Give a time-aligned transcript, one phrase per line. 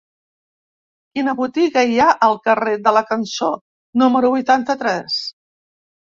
[1.17, 3.49] Quina botiga hi ha al carrer de la Cançó
[4.03, 5.19] número vuitanta-tres?